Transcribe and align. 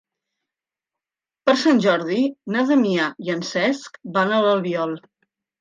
Per 1.49 1.53
Sant 1.65 1.83
Jordi 1.83 2.19
na 2.55 2.65
Damià 2.71 3.11
i 3.27 3.33
en 3.37 3.47
Cesc 3.53 4.03
van 4.19 4.35
a 4.35 4.45
l'Albiol. 4.47 4.99